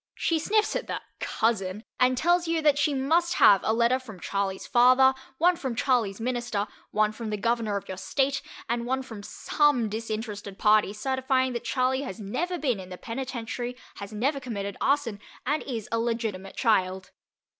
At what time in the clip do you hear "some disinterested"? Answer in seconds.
9.21-10.57